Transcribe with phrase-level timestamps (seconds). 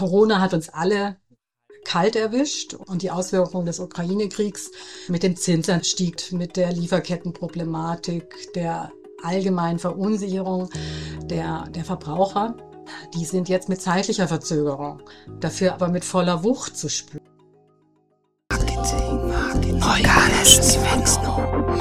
[0.00, 1.18] Corona hat uns alle
[1.84, 4.70] kalt erwischt und die Auswirkungen des Ukraine-Kriegs
[5.08, 8.92] mit dem Zinsanstieg, mit der Lieferkettenproblematik, der
[9.22, 10.70] allgemeinen Verunsicherung
[11.24, 12.56] der, der Verbraucher,
[13.12, 15.02] die sind jetzt mit zeitlicher Verzögerung,
[15.38, 17.20] dafür aber mit voller Wucht zu spüren.
[18.50, 21.76] Marketing, Marketing, organisches Wachstum,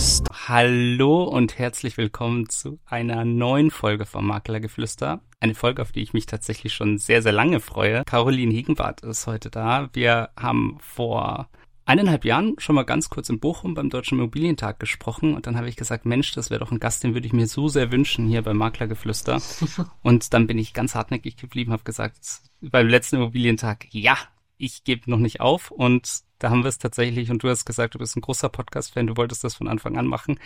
[0.00, 0.48] Maklergeflüster.
[0.48, 5.20] Hallo und herzlich willkommen zu einer neuen Folge vom Maklergeflüster.
[5.40, 8.02] Eine Folge, auf die ich mich tatsächlich schon sehr, sehr lange freue.
[8.06, 9.90] Caroline Hegenbart ist heute da.
[9.92, 11.50] Wir haben vor
[11.84, 15.68] eineinhalb Jahren schon mal ganz kurz in Bochum beim Deutschen Immobilientag gesprochen und dann habe
[15.68, 18.26] ich gesagt, Mensch, das wäre doch ein Gast, den würde ich mir so sehr wünschen
[18.26, 19.42] hier beim Maklergeflüster.
[20.02, 24.16] und dann bin ich ganz hartnäckig geblieben, habe gesagt, beim letzten Immobilientag, ja,
[24.56, 27.94] ich gebe noch nicht auf und da haben wir es tatsächlich und du hast gesagt,
[27.94, 30.40] du bist ein großer Podcast-Fan, du wolltest das von Anfang an machen,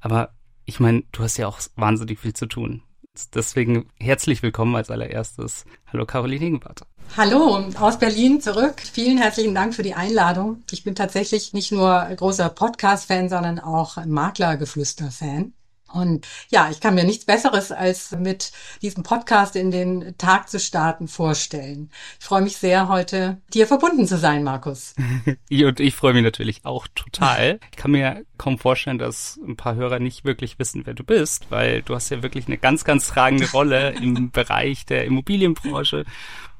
[0.00, 0.32] aber
[0.64, 2.82] ich meine, du hast ja auch wahnsinnig viel zu tun.
[3.34, 5.64] Deswegen herzlich willkommen als allererstes.
[5.92, 6.82] Hallo Caroline Hegenbart.
[7.16, 8.80] Hallo aus Berlin zurück.
[8.80, 10.62] Vielen herzlichen Dank für die Einladung.
[10.70, 15.52] Ich bin tatsächlich nicht nur großer Podcast-Fan, sondern auch Maklergeflüster-Fan.
[15.92, 18.52] Und ja, ich kann mir nichts Besseres als mit
[18.82, 21.90] diesem Podcast in den Tag zu starten vorstellen.
[22.18, 24.94] Ich freue mich sehr, heute dir verbunden zu sein, Markus.
[25.50, 27.58] Und ich freue mich natürlich auch total.
[27.70, 31.50] Ich kann mir kaum vorstellen, dass ein paar Hörer nicht wirklich wissen, wer du bist,
[31.50, 36.04] weil du hast ja wirklich eine ganz, ganz tragende Rolle im Bereich der Immobilienbranche.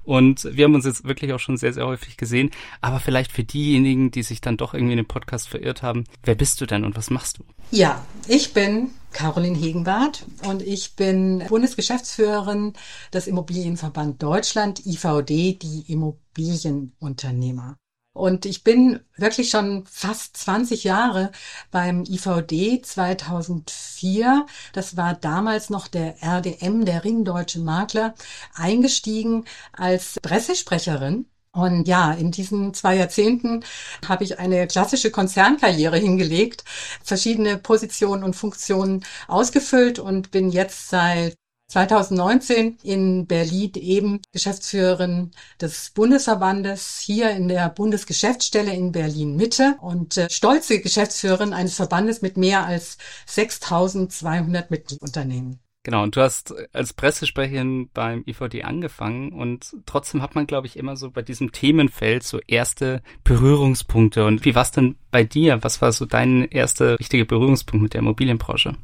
[0.02, 2.50] Und wir haben uns jetzt wirklich auch schon sehr, sehr häufig gesehen.
[2.80, 6.34] Aber vielleicht für diejenigen, die sich dann doch irgendwie in den Podcast verirrt haben, wer
[6.34, 7.44] bist du denn und was machst du?
[7.70, 12.74] Ja, ich bin Caroline Hegenbart und ich bin Bundesgeschäftsführerin
[13.12, 17.76] des Immobilienverband Deutschland, IVD, die Immobilienunternehmer.
[18.12, 21.30] Und ich bin wirklich schon fast 20 Jahre
[21.70, 24.46] beim IVD 2004.
[24.72, 28.14] Das war damals noch der RDM, der Ringdeutsche Makler,
[28.54, 33.64] eingestiegen als Pressesprecherin und ja, in diesen zwei Jahrzehnten
[34.06, 36.64] habe ich eine klassische Konzernkarriere hingelegt,
[37.02, 41.34] verschiedene Positionen und Funktionen ausgefüllt und bin jetzt seit
[41.70, 45.30] 2019 in Berlin eben Geschäftsführerin
[45.60, 52.22] des Bundesverbandes hier in der Bundesgeschäftsstelle in Berlin Mitte und äh, stolze Geschäftsführerin eines Verbandes
[52.22, 55.60] mit mehr als 6200 Mitgliedsunternehmen.
[55.82, 60.76] Genau, und du hast als Pressesprecherin beim IVD angefangen und trotzdem hat man, glaube ich,
[60.76, 64.26] immer so bei diesem Themenfeld so erste Berührungspunkte.
[64.26, 65.62] Und wie war es denn bei dir?
[65.62, 68.76] Was war so dein erster richtiger Berührungspunkt mit der Immobilienbranche?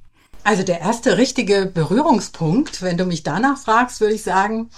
[0.47, 4.71] Also der erste richtige Berührungspunkt, wenn du mich danach fragst, würde ich sagen,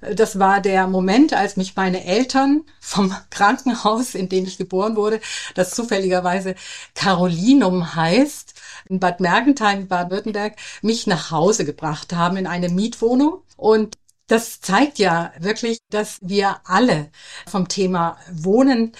[0.00, 5.20] das war der Moment, als mich meine Eltern vom Krankenhaus, in dem ich geboren wurde,
[5.56, 6.54] das zufälligerweise
[6.94, 8.54] Carolinum heißt,
[8.88, 13.42] in Bad Mergentheim, Baden-Württemberg, mich nach Hause gebracht haben in eine Mietwohnung.
[13.56, 17.10] Und das zeigt ja wirklich, dass wir alle
[17.46, 18.92] vom Thema Wohnen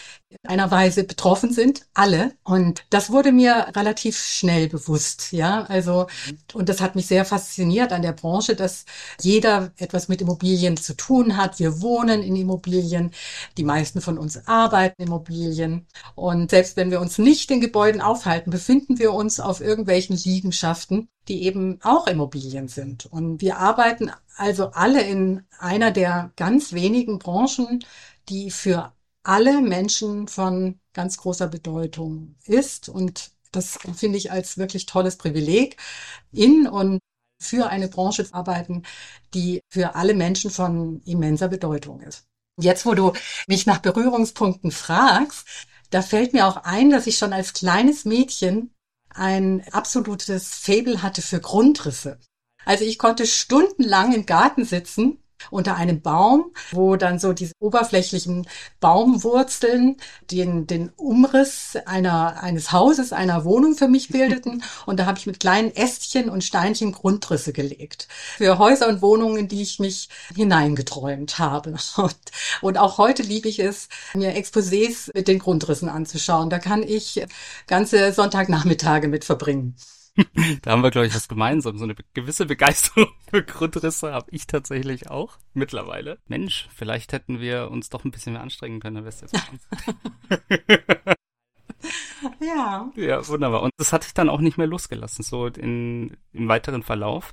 [0.44, 2.32] einer Weise betroffen sind, alle.
[2.44, 5.64] Und das wurde mir relativ schnell bewusst, ja.
[5.64, 6.06] Also,
[6.52, 8.84] und das hat mich sehr fasziniert an der Branche, dass
[9.20, 11.58] jeder etwas mit Immobilien zu tun hat.
[11.58, 13.12] Wir wohnen in Immobilien.
[13.56, 15.86] Die meisten von uns arbeiten in Immobilien.
[16.14, 21.08] Und selbst wenn wir uns nicht in Gebäuden aufhalten, befinden wir uns auf irgendwelchen Liegenschaften,
[21.28, 23.06] die eben auch Immobilien sind.
[23.06, 27.84] Und wir arbeiten also alle in einer der ganz wenigen Branchen,
[28.28, 28.92] die für
[29.26, 32.88] alle Menschen von ganz großer Bedeutung ist.
[32.88, 35.76] Und das finde ich als wirklich tolles Privileg,
[36.32, 37.00] in und
[37.42, 38.84] für eine Branche zu arbeiten,
[39.34, 42.24] die für alle Menschen von immenser Bedeutung ist.
[42.58, 43.12] Jetzt, wo du
[43.46, 45.46] mich nach Berührungspunkten fragst,
[45.90, 48.72] da fällt mir auch ein, dass ich schon als kleines Mädchen
[49.10, 52.18] ein absolutes Fabel hatte für Grundrisse.
[52.64, 55.18] Also ich konnte stundenlang im Garten sitzen
[55.50, 58.46] unter einem Baum, wo dann so diese oberflächlichen
[58.80, 59.96] Baumwurzeln
[60.30, 64.62] den, den Umriss einer, eines Hauses, einer Wohnung für mich bildeten.
[64.86, 68.08] Und da habe ich mit kleinen Ästchen und Steinchen Grundrisse gelegt.
[68.36, 71.76] Für Häuser und Wohnungen, in die ich mich hineingeträumt habe.
[71.96, 72.16] Und,
[72.60, 76.50] und auch heute liebe ich es, mir Exposés mit den Grundrissen anzuschauen.
[76.50, 77.24] Da kann ich
[77.66, 79.76] ganze Sonntagnachmittage mit verbringen.
[80.62, 81.78] da haben wir, glaube ich, was gemeinsam.
[81.78, 86.18] So eine gewisse Begeisterung für Grundrisse habe ich tatsächlich auch mittlerweile.
[86.26, 89.34] Mensch, vielleicht hätten wir uns doch ein bisschen mehr anstrengen können, dann wär's jetzt
[92.40, 92.90] Ja.
[92.96, 93.62] Ja, wunderbar.
[93.62, 97.32] Und das hatte ich dann auch nicht mehr losgelassen, so in, im weiteren Verlauf.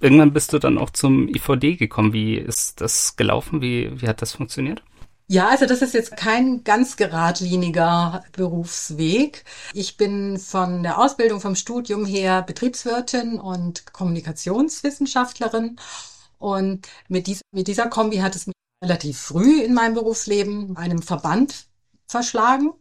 [0.00, 2.12] Irgendwann bist du dann auch zum IVD gekommen.
[2.12, 3.60] Wie ist das gelaufen?
[3.60, 4.82] Wie, wie hat das funktioniert?
[5.30, 9.44] Ja, also das ist jetzt kein ganz geradliniger Berufsweg.
[9.74, 15.78] Ich bin von der Ausbildung vom Studium her Betriebswirtin und Kommunikationswissenschaftlerin
[16.38, 18.54] Und mit, dies, mit dieser Kombi hat es mich
[18.84, 21.68] relativ früh in meinem Berufsleben einem Verband
[22.08, 22.72] verschlagen,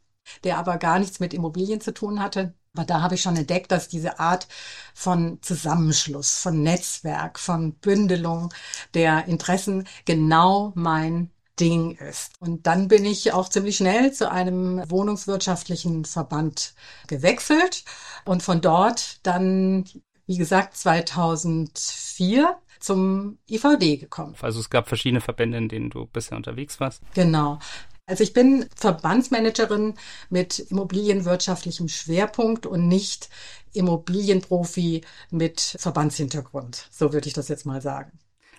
[0.44, 2.53] der aber gar nichts mit Immobilien zu tun hatte.
[2.75, 4.47] Aber da habe ich schon entdeckt, dass diese Art
[4.94, 8.53] von Zusammenschluss, von Netzwerk, von Bündelung
[8.94, 12.33] der Interessen genau mein Ding ist.
[12.39, 16.74] Und dann bin ich auch ziemlich schnell zu einem wohnungswirtschaftlichen Verband
[17.07, 17.83] gewechselt
[18.25, 19.86] und von dort dann,
[20.25, 24.36] wie gesagt, 2004 zum IVD gekommen.
[24.42, 27.01] Also es gab verschiedene Verbände, in denen du bisher unterwegs warst.
[27.13, 27.59] Genau.
[28.06, 29.95] Also ich bin Verbandsmanagerin
[30.30, 33.30] mit immobilienwirtschaftlichem Schwerpunkt und nicht
[33.74, 36.88] Immobilienprofi mit Verbandshintergrund.
[36.89, 38.18] So würde ich das jetzt mal sagen.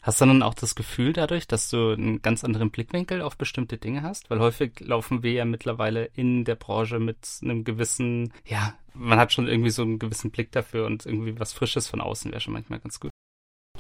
[0.09, 3.77] Hast du dann auch das Gefühl dadurch, dass du einen ganz anderen Blickwinkel auf bestimmte
[3.77, 4.31] Dinge hast?
[4.31, 9.35] Weil häufig laufen wir ja mittlerweile in der Branche mit einem gewissen, ja, man hat
[9.35, 12.55] schon irgendwie so einen gewissen Blick dafür und irgendwie was Frisches von außen wäre schon
[12.55, 13.11] manchmal ganz gut.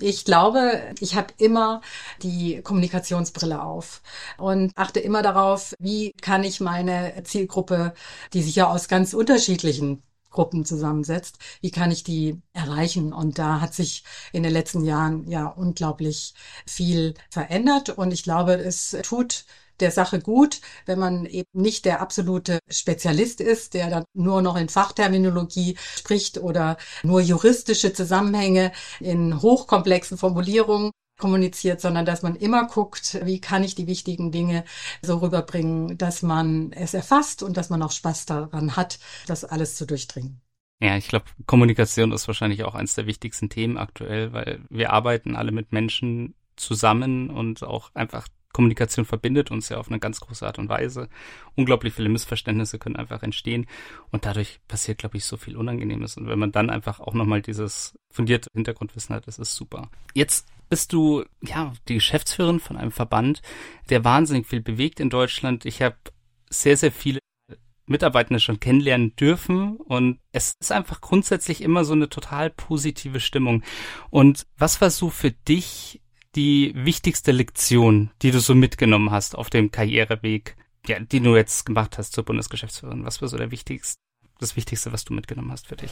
[0.00, 1.80] Ich glaube, ich habe immer
[2.22, 4.02] die Kommunikationsbrille auf
[4.36, 7.94] und achte immer darauf, wie kann ich meine Zielgruppe,
[8.34, 13.12] die sich ja aus ganz unterschiedlichen Gruppen zusammensetzt, wie kann ich die erreichen?
[13.12, 16.34] Und da hat sich in den letzten Jahren ja unglaublich
[16.66, 19.44] viel verändert und ich glaube, es tut
[19.80, 24.56] der Sache gut, wenn man eben nicht der absolute Spezialist ist, der dann nur noch
[24.56, 32.66] in Fachterminologie spricht oder nur juristische Zusammenhänge in hochkomplexen Formulierungen kommuniziert, sondern dass man immer
[32.66, 34.64] guckt, wie kann ich die wichtigen Dinge
[35.02, 39.74] so rüberbringen, dass man es erfasst und dass man auch Spaß daran hat, das alles
[39.74, 40.40] zu durchdringen.
[40.80, 45.34] Ja, ich glaube, Kommunikation ist wahrscheinlich auch eines der wichtigsten Themen aktuell, weil wir arbeiten
[45.34, 50.46] alle mit Menschen zusammen und auch einfach Kommunikation verbindet uns ja auf eine ganz große
[50.46, 51.08] Art und Weise.
[51.54, 53.66] Unglaublich viele Missverständnisse können einfach entstehen
[54.10, 56.16] und dadurch passiert, glaube ich, so viel Unangenehmes.
[56.16, 59.90] Und wenn man dann einfach auch nochmal dieses fundierte Hintergrundwissen hat, das ist super.
[60.14, 63.42] Jetzt bist du ja die Geschäftsführerin von einem Verband,
[63.90, 65.64] der wahnsinnig viel bewegt in Deutschland.
[65.64, 65.96] Ich habe
[66.50, 67.18] sehr, sehr viele
[67.86, 73.62] Mitarbeitende schon kennenlernen dürfen und es ist einfach grundsätzlich immer so eine total positive Stimmung.
[74.10, 76.02] Und was war so für dich
[76.34, 80.56] die wichtigste Lektion, die du so mitgenommen hast auf dem Karriereweg,
[80.86, 83.04] ja, die du jetzt gemacht hast zur Bundesgeschäftsführerin?
[83.04, 83.96] Was war so der wichtigste,
[84.38, 85.90] das Wichtigste, was du mitgenommen hast für dich?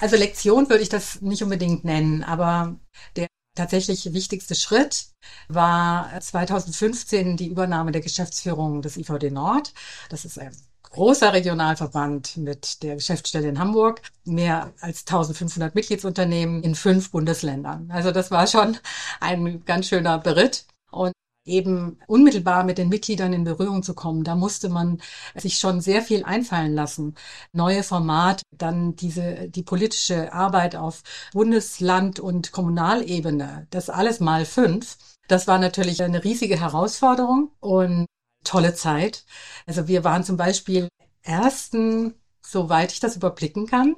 [0.00, 2.78] Also Lektion würde ich das nicht unbedingt nennen, aber
[3.16, 3.28] der
[3.60, 5.08] tatsächlich wichtigste Schritt
[5.48, 9.74] war 2015 die Übernahme der Geschäftsführung des IVD Nord.
[10.08, 16.74] Das ist ein großer Regionalverband mit der Geschäftsstelle in Hamburg, mehr als 1500 Mitgliedsunternehmen in
[16.74, 17.90] fünf Bundesländern.
[17.92, 18.78] Also das war schon
[19.20, 20.64] ein ganz schöner Beritt.
[20.90, 21.12] Und
[21.44, 24.24] eben unmittelbar mit den Mitgliedern in Berührung zu kommen.
[24.24, 25.00] Da musste man
[25.34, 27.14] sich schon sehr viel einfallen lassen.
[27.52, 31.02] Neue Format, dann diese, die politische Arbeit auf
[31.32, 34.98] Bundesland- und Kommunalebene, das alles mal fünf.
[35.28, 38.06] Das war natürlich eine riesige Herausforderung und
[38.44, 39.24] tolle Zeit.
[39.66, 40.88] Also wir waren zum Beispiel
[41.22, 43.96] ersten, soweit ich das überblicken kann,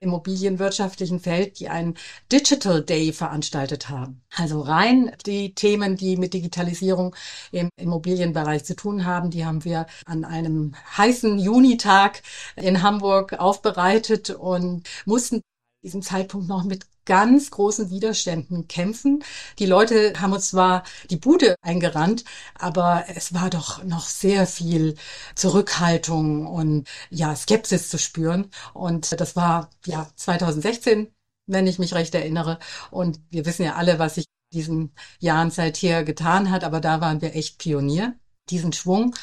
[0.00, 1.96] immobilienwirtschaftlichen Feld, die einen
[2.32, 4.22] Digital Day veranstaltet haben.
[4.34, 7.14] Also rein die Themen, die mit Digitalisierung
[7.52, 12.22] im Immobilienbereich zu tun haben, die haben wir an einem heißen Junitag
[12.56, 15.42] in Hamburg aufbereitet und mussten
[15.82, 19.24] diesem Zeitpunkt noch mit ganz großen Widerständen kämpfen.
[19.58, 22.24] Die Leute haben uns zwar die Bude eingerannt,
[22.54, 24.96] aber es war doch noch sehr viel
[25.34, 28.50] Zurückhaltung und ja, Skepsis zu spüren.
[28.74, 31.08] Und das war ja 2016,
[31.46, 32.58] wenn ich mich recht erinnere.
[32.90, 37.20] Und wir wissen ja alle, was sich diesen Jahren seither getan hat, aber da waren
[37.22, 38.14] wir echt Pionier
[38.50, 39.14] diesen Schwung,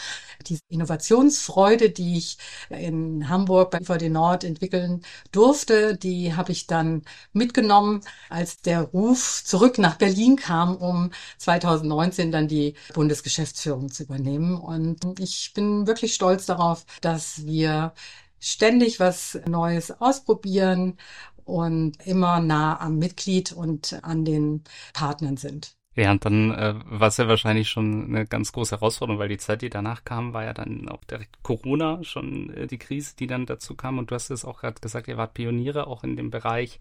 [0.49, 2.37] diese Innovationsfreude, die ich
[2.69, 9.43] in Hamburg bei VD Nord entwickeln durfte, die habe ich dann mitgenommen, als der Ruf
[9.45, 14.57] zurück nach Berlin kam, um 2019 dann die Bundesgeschäftsführung zu übernehmen.
[14.57, 17.93] Und ich bin wirklich stolz darauf, dass wir
[18.39, 20.97] ständig was Neues ausprobieren
[21.45, 24.63] und immer nah am Mitglied und an den
[24.93, 25.76] Partnern sind.
[25.97, 29.39] Ja, und dann äh, war es ja wahrscheinlich schon eine ganz große Herausforderung, weil die
[29.39, 33.25] Zeit, die danach kam, war ja dann auch direkt Corona, schon äh, die Krise, die
[33.25, 33.97] dann dazu kam.
[33.97, 36.79] Und du hast es auch gerade gesagt, ihr wart Pioniere auch in dem Bereich,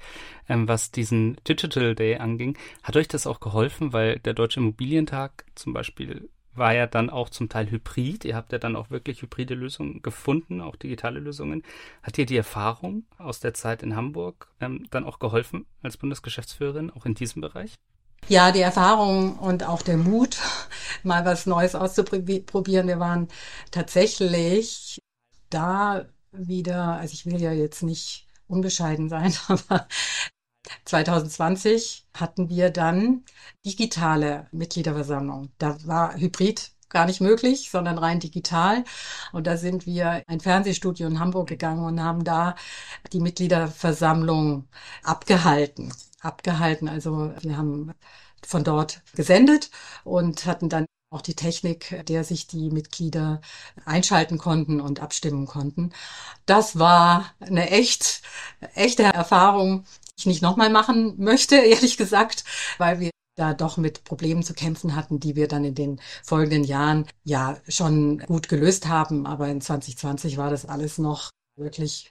[0.50, 2.58] ähm, was diesen Digital Day anging.
[2.82, 7.30] Hat euch das auch geholfen, weil der Deutsche Immobilientag zum Beispiel war ja dann auch
[7.30, 8.26] zum Teil hybrid.
[8.26, 11.62] Ihr habt ja dann auch wirklich hybride Lösungen gefunden, auch digitale Lösungen.
[12.02, 16.90] Hat dir die Erfahrung aus der Zeit in Hamburg ähm, dann auch geholfen als Bundesgeschäftsführerin,
[16.90, 17.76] auch in diesem Bereich?
[18.28, 20.38] Ja, die Erfahrung und auch der Mut,
[21.04, 22.88] mal was Neues auszuprobieren.
[22.88, 23.28] Wir waren
[23.70, 25.00] tatsächlich
[25.48, 29.86] da wieder, also ich will ja jetzt nicht unbescheiden sein, aber
[30.84, 33.24] 2020 hatten wir dann
[33.64, 35.50] digitale Mitgliederversammlung.
[35.58, 38.84] Da war Hybrid gar nicht möglich, sondern rein digital.
[39.32, 42.56] Und da sind wir ein Fernsehstudio in Hamburg gegangen und haben da
[43.12, 44.68] die Mitgliederversammlung
[45.04, 45.92] abgehalten.
[46.26, 47.92] Abgehalten, also wir haben
[48.44, 49.70] von dort gesendet
[50.04, 53.40] und hatten dann auch die Technik, der sich die Mitglieder
[53.84, 55.92] einschalten konnten und abstimmen konnten.
[56.46, 58.22] Das war eine echt,
[58.74, 62.44] echte Erfahrung, die ich nicht nochmal machen möchte, ehrlich gesagt,
[62.78, 66.64] weil wir da doch mit Problemen zu kämpfen hatten, die wir dann in den folgenden
[66.64, 69.26] Jahren ja schon gut gelöst haben.
[69.26, 72.10] Aber in 2020 war das alles noch wirklich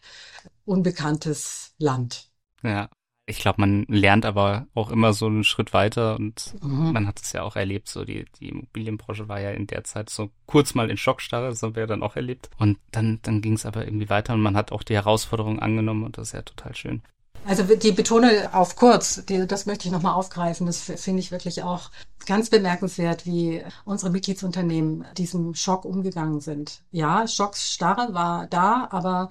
[0.66, 2.30] unbekanntes Land.
[2.64, 2.90] Ja,
[3.28, 6.92] ich glaube, man lernt aber auch immer so einen Schritt weiter und mhm.
[6.92, 10.10] man hat es ja auch erlebt, so die, die Immobilienbranche war ja in der Zeit
[10.10, 12.50] so kurz mal in Schockstarre, das haben wir ja dann auch erlebt.
[12.60, 16.04] Und dann, dann ging es aber irgendwie weiter und man hat auch die Herausforderungen angenommen
[16.04, 17.02] und das ist ja total schön.
[17.48, 20.66] Also die Betone auf kurz, die, das möchte ich nochmal aufgreifen.
[20.66, 21.92] Das finde ich wirklich auch
[22.26, 26.82] ganz bemerkenswert, wie unsere Mitgliedsunternehmen diesem Schock umgegangen sind.
[26.92, 29.30] Ja, Schocksstarre war da, aber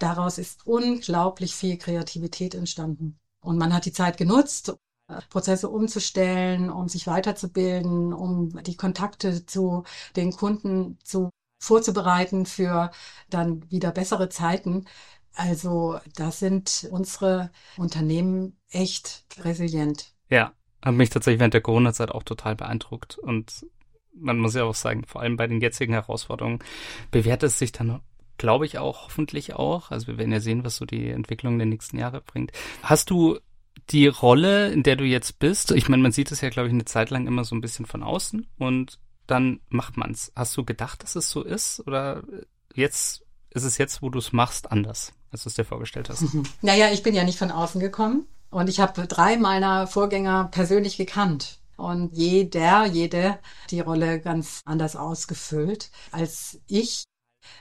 [0.00, 3.16] daraus ist unglaublich viel Kreativität entstanden.
[3.42, 4.74] Und man hat die Zeit genutzt,
[5.28, 9.84] Prozesse umzustellen, um sich weiterzubilden, um die Kontakte zu
[10.16, 11.30] den Kunden zu
[11.60, 12.90] vorzubereiten für
[13.30, 14.86] dann wieder bessere Zeiten.
[15.34, 20.12] Also da sind unsere Unternehmen echt resilient.
[20.28, 23.18] Ja, hat mich tatsächlich während der Corona-Zeit auch total beeindruckt.
[23.18, 23.66] Und
[24.14, 26.58] man muss ja auch sagen, vor allem bei den jetzigen Herausforderungen
[27.10, 28.00] bewährt es sich dann,
[28.38, 29.90] glaube ich, auch, hoffentlich auch.
[29.90, 32.52] Also wir werden ja sehen, was so die Entwicklung der nächsten Jahre bringt.
[32.82, 33.38] Hast du
[33.90, 36.74] die Rolle, in der du jetzt bist, ich meine, man sieht es ja, glaube ich,
[36.74, 40.32] eine Zeit lang immer so ein bisschen von außen und dann macht man's.
[40.36, 41.80] Hast du gedacht, dass es so ist?
[41.86, 42.22] Oder
[42.74, 45.12] jetzt ist es jetzt, wo du es machst, anders?
[45.32, 46.24] als du es dir vorgestellt hast?
[46.62, 50.96] Naja, ich bin ja nicht von außen gekommen und ich habe drei meiner Vorgänger persönlich
[50.96, 51.58] gekannt.
[51.76, 53.38] Und jeder, jede
[53.70, 55.90] die Rolle ganz anders ausgefüllt.
[56.12, 57.04] Als ich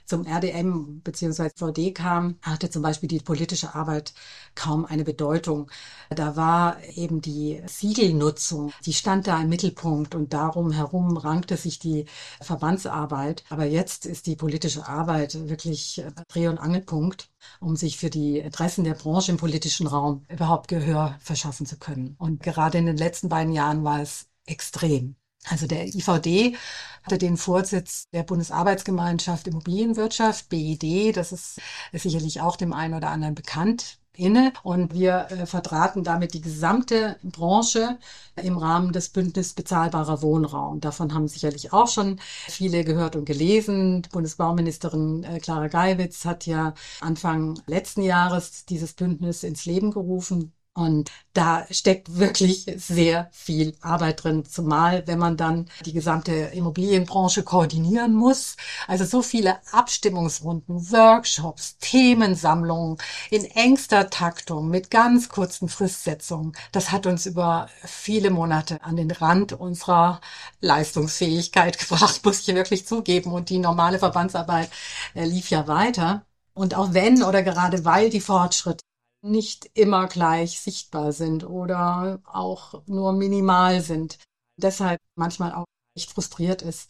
[0.05, 1.49] zum RDM bzw.
[1.55, 4.13] VD kam, hatte zum Beispiel die politische Arbeit
[4.55, 5.69] kaum eine Bedeutung.
[6.09, 11.79] Da war eben die Siegelnutzung, die stand da im Mittelpunkt und darum herum rankte sich
[11.79, 12.05] die
[12.41, 13.43] Verbandsarbeit.
[13.49, 18.83] Aber jetzt ist die politische Arbeit wirklich Dreh- und Angelpunkt, um sich für die Interessen
[18.83, 22.15] der Branche im politischen Raum überhaupt Gehör verschaffen zu können.
[22.19, 25.15] Und gerade in den letzten beiden Jahren war es extrem.
[25.49, 26.55] Also der IVD
[27.03, 31.59] hatte den Vorsitz der Bundesarbeitsgemeinschaft Immobilienwirtschaft, BID, das ist,
[31.91, 36.41] ist sicherlich auch dem einen oder anderen bekannt inne und wir äh, vertraten damit die
[36.41, 37.97] gesamte Branche
[38.35, 40.79] im Rahmen des Bündnis bezahlbarer Wohnraum.
[40.81, 44.01] Davon haben sicherlich auch schon viele gehört und gelesen.
[44.01, 50.53] Die Bundesbauministerin äh, Clara Geiwitz hat ja Anfang letzten Jahres dieses Bündnis ins Leben gerufen.
[50.73, 57.43] Und da steckt wirklich sehr viel Arbeit drin, zumal wenn man dann die gesamte Immobilienbranche
[57.43, 58.55] koordinieren muss.
[58.87, 62.97] Also so viele Abstimmungsrunden, Workshops, Themensammlungen
[63.29, 66.53] in engster Taktung mit ganz kurzen Fristsetzungen.
[66.71, 70.21] Das hat uns über viele Monate an den Rand unserer
[70.61, 73.33] Leistungsfähigkeit gebracht, muss ich wirklich zugeben.
[73.33, 74.69] Und die normale Verbandsarbeit
[75.15, 76.25] äh, lief ja weiter.
[76.53, 78.81] Und auch wenn oder gerade weil die Fortschritte
[79.21, 84.17] nicht immer gleich sichtbar sind oder auch nur minimal sind.
[84.57, 86.89] Deshalb manchmal auch echt frustriert ist,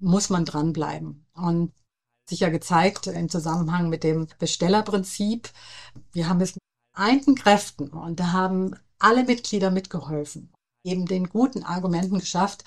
[0.00, 1.26] muss man dranbleiben.
[1.34, 1.72] Und
[2.28, 5.50] sicher gezeigt im Zusammenhang mit dem Bestellerprinzip,
[6.12, 6.62] wir haben es mit
[6.94, 10.52] einten Kräften und da haben alle Mitglieder mitgeholfen
[10.84, 12.64] eben den guten Argumenten geschafft,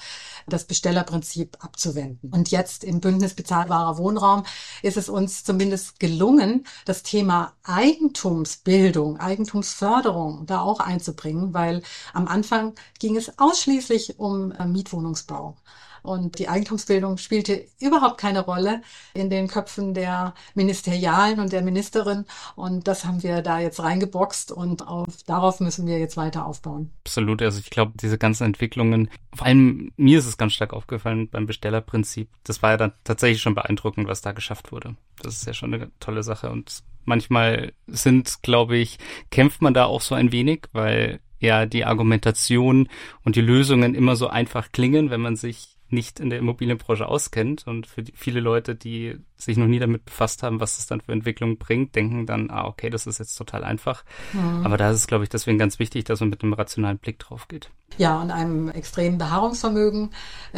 [0.47, 2.31] das Bestellerprinzip abzuwenden.
[2.31, 4.43] Und jetzt im Bündnis bezahlbarer Wohnraum
[4.81, 12.73] ist es uns zumindest gelungen, das Thema Eigentumsbildung, Eigentumsförderung da auch einzubringen, weil am Anfang
[12.99, 15.55] ging es ausschließlich um äh, Mietwohnungsbau.
[16.03, 18.81] Und die Eigentumsbildung spielte überhaupt keine Rolle
[19.13, 22.25] in den Köpfen der Ministerialen und der Ministerin.
[22.55, 26.91] Und das haben wir da jetzt reingeboxt und auf, darauf müssen wir jetzt weiter aufbauen.
[27.05, 27.41] Absolut.
[27.41, 31.45] Also ich glaube, diese ganzen Entwicklungen, vor allem mir ist es ganz stark aufgefallen beim
[31.45, 32.29] Bestellerprinzip.
[32.43, 34.95] Das war ja dann tatsächlich schon beeindruckend, was da geschafft wurde.
[35.21, 36.49] Das ist ja schon eine tolle Sache.
[36.49, 38.97] Und manchmal sind, glaube ich,
[39.29, 42.87] kämpft man da auch so ein wenig, weil ja die Argumentation
[43.23, 47.67] und die Lösungen immer so einfach klingen, wenn man sich nicht in der Immobilienbranche auskennt
[47.67, 51.01] und für die, viele Leute, die sich noch nie damit befasst haben, was das dann
[51.01, 54.03] für Entwicklung bringt, denken dann, ah, okay, das ist jetzt total einfach.
[54.33, 54.65] Mhm.
[54.65, 57.19] Aber da ist es, glaube ich, deswegen ganz wichtig, dass man mit einem rationalen Blick
[57.19, 57.69] drauf geht.
[57.97, 60.11] Ja, und einem extremen Beharrungsvermögen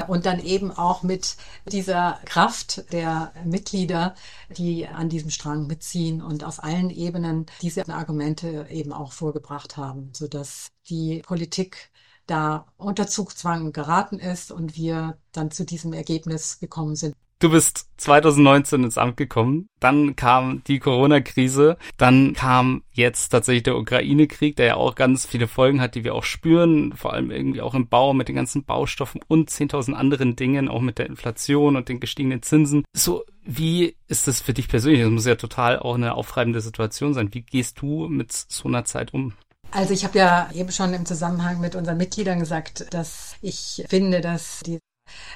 [0.08, 1.36] und dann eben auch mit
[1.72, 4.16] dieser Kraft der Mitglieder,
[4.58, 10.10] die an diesem Strang mitziehen und auf allen Ebenen diese Argumente eben auch vorgebracht haben,
[10.14, 11.90] sodass die Politik
[12.28, 17.16] da unter Zugzwang geraten ist und wir dann zu diesem Ergebnis gekommen sind.
[17.44, 23.76] Du bist 2019 ins Amt gekommen, dann kam die Corona-Krise, dann kam jetzt tatsächlich der
[23.76, 27.60] Ukraine-Krieg, der ja auch ganz viele Folgen hat, die wir auch spüren, vor allem irgendwie
[27.60, 31.76] auch im Bau mit den ganzen Baustoffen und 10.000 anderen Dingen, auch mit der Inflation
[31.76, 32.86] und den gestiegenen Zinsen.
[32.96, 35.02] So, wie ist das für dich persönlich?
[35.02, 37.34] Das muss ja total auch eine aufreibende Situation sein.
[37.34, 39.34] Wie gehst du mit so einer Zeit um?
[39.74, 44.22] Also ich habe ja eben schon im Zusammenhang mit unseren Mitgliedern gesagt, dass ich finde,
[44.22, 44.78] dass die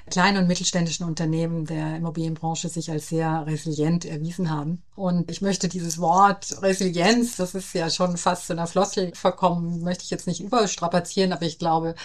[0.09, 4.83] kleinen und mittelständischen Unternehmen der Immobilienbranche sich als sehr resilient erwiesen haben.
[4.95, 9.81] Und ich möchte dieses Wort Resilienz, das ist ja schon fast zu einer Floskel verkommen,
[9.81, 11.95] möchte ich jetzt nicht überstrapazieren, aber ich glaube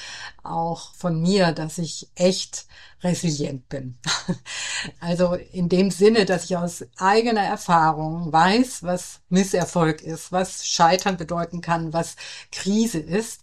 [0.42, 2.66] auch von mir, dass ich echt
[3.02, 3.96] resilient bin.
[5.00, 11.16] Also in dem Sinne, dass ich aus eigener Erfahrung weiß, was Misserfolg ist, was Scheitern
[11.16, 12.16] bedeuten kann, was
[12.50, 13.42] Krise ist.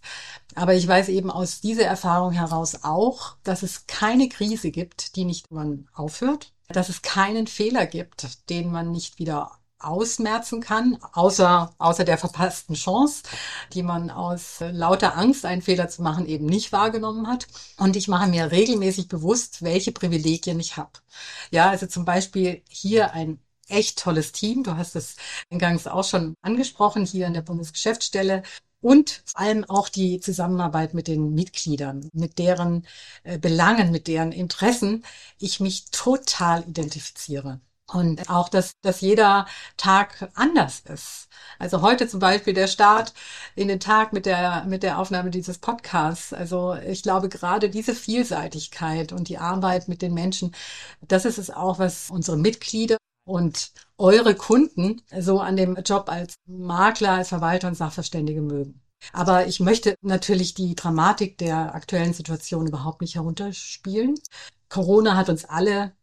[0.54, 5.24] Aber ich weiß eben aus dieser Erfahrung heraus auch, dass es keine Krise gibt, die
[5.24, 11.74] nicht man aufhört, dass es keinen Fehler gibt, den man nicht wieder ausmerzen kann, außer,
[11.78, 13.22] außer der verpassten Chance,
[13.72, 17.46] die man aus lauter Angst, einen Fehler zu machen, eben nicht wahrgenommen hat.
[17.78, 20.92] Und ich mache mir regelmäßig bewusst, welche Privilegien ich habe.
[21.50, 24.64] Ja, also zum Beispiel hier ein echt tolles Team.
[24.64, 25.16] Du hast es
[25.50, 28.42] eingangs auch schon angesprochen, hier in der Bundesgeschäftsstelle
[28.80, 32.86] und vor allem auch die Zusammenarbeit mit den Mitgliedern, mit deren
[33.24, 35.04] äh, Belangen, mit deren Interessen
[35.38, 37.60] ich mich total identifiziere.
[37.92, 39.46] Und auch, dass, dass jeder
[39.76, 41.28] Tag anders ist.
[41.58, 43.12] Also heute zum Beispiel der Start
[43.56, 46.32] in den Tag mit der, mit der Aufnahme dieses Podcasts.
[46.32, 50.54] Also ich glaube, gerade diese Vielseitigkeit und die Arbeit mit den Menschen,
[51.00, 52.96] das ist es auch, was unsere Mitglieder
[53.30, 58.82] und eure Kunden so an dem Job als Makler, als Verwalter und Sachverständige mögen.
[59.12, 64.14] Aber ich möchte natürlich die Dramatik der aktuellen Situation überhaupt nicht herunterspielen.
[64.68, 65.94] Corona hat uns alle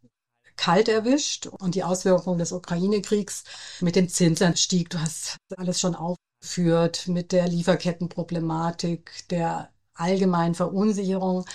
[0.56, 3.44] kalt erwischt und die Auswirkungen des Ukraine-Kriegs
[3.82, 11.46] mit dem Zinsanstieg, du hast alles schon aufgeführt, mit der Lieferkettenproblematik, der allgemeinen Verunsicherung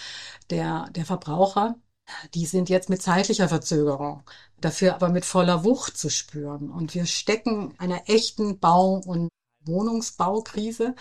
[0.51, 1.77] der, der Verbraucher.
[2.35, 4.23] Die sind jetzt mit zeitlicher Verzögerung,
[4.61, 6.71] dafür aber mit voller Wucht zu spüren.
[6.71, 9.29] Und wir stecken einer echten Bau- und
[9.65, 10.95] Wohnungsbaukrise,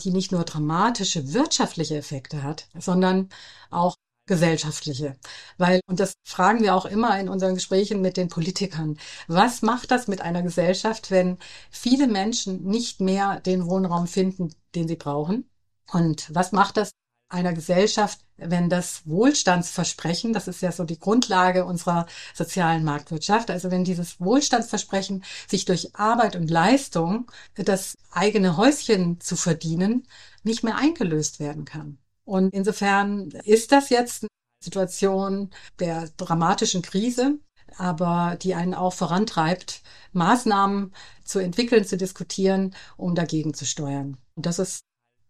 [0.00, 3.28] die nicht nur dramatische wirtschaftliche Effekte hat, sondern
[3.70, 3.94] auch
[4.26, 5.16] gesellschaftliche.
[5.58, 9.90] Weil, und das fragen wir auch immer in unseren Gesprächen mit den Politikern, was macht
[9.90, 11.38] das mit einer Gesellschaft, wenn
[11.70, 15.48] viele Menschen nicht mehr den Wohnraum finden, den sie brauchen?
[15.92, 16.92] Und was macht das
[17.32, 23.70] einer Gesellschaft, wenn das Wohlstandsversprechen, das ist ja so die Grundlage unserer sozialen Marktwirtschaft, also
[23.70, 30.06] wenn dieses Wohlstandsversprechen sich durch Arbeit und Leistung das eigene Häuschen zu verdienen
[30.42, 31.98] nicht mehr eingelöst werden kann.
[32.24, 34.28] Und insofern ist das jetzt eine
[34.62, 37.38] Situation der dramatischen Krise,
[37.78, 40.92] aber die einen auch vorantreibt, Maßnahmen
[41.24, 44.18] zu entwickeln, zu diskutieren, um dagegen zu steuern.
[44.34, 44.82] Und das ist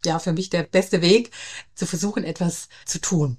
[0.06, 1.30] ja für mich der beste Weg,
[1.74, 3.38] zu versuchen, etwas zu tun.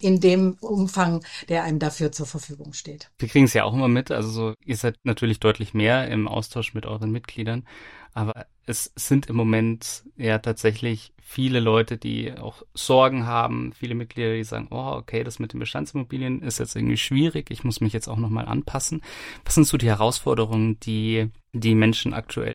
[0.00, 3.10] In dem Umfang, der einem dafür zur Verfügung steht.
[3.18, 6.28] Wir kriegen es ja auch immer mit, also so, ihr seid natürlich deutlich mehr im
[6.28, 7.66] Austausch mit euren Mitgliedern,
[8.12, 14.34] aber es sind im Moment ja tatsächlich viele Leute, die auch Sorgen haben, viele Mitglieder,
[14.34, 17.92] die sagen, oh, okay, das mit den Bestandsimmobilien ist jetzt irgendwie schwierig, ich muss mich
[17.92, 19.02] jetzt auch nochmal anpassen.
[19.44, 22.54] Was sind so die Herausforderungen, die die Menschen aktuell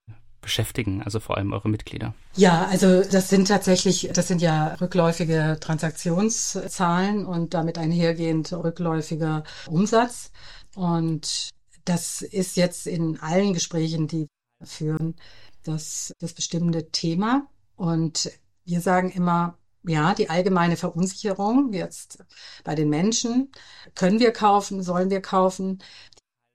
[0.50, 2.16] beschäftigen, also vor allem eure Mitglieder?
[2.36, 10.32] Ja, also das sind tatsächlich, das sind ja rückläufige Transaktionszahlen und damit einhergehend rückläufiger Umsatz.
[10.76, 11.50] Und
[11.86, 14.28] das ist jetzt in allen Gesprächen, die
[14.60, 15.16] wir führen,
[15.64, 17.46] das, das bestimmende Thema.
[17.76, 18.32] Und
[18.66, 22.24] wir sagen immer, ja, die allgemeine Verunsicherung jetzt
[22.64, 23.52] bei den Menschen.
[23.94, 24.82] Können wir kaufen?
[24.82, 25.78] Sollen wir kaufen?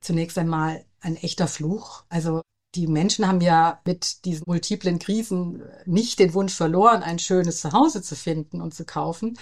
[0.00, 2.02] Zunächst einmal ein echter Fluch.
[2.08, 2.42] Also
[2.74, 8.02] die Menschen haben ja mit diesen multiplen Krisen nicht den Wunsch verloren, ein schönes Zuhause
[8.02, 9.38] zu finden und zu kaufen.